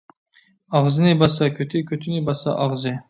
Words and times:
ئاغزىنى 0.79 1.11
باسسا 1.19 1.49
كۆتى، 1.59 1.83
كۆتىنى 1.93 2.23
باسسا 2.31 2.57
ئاغزى. 2.65 2.95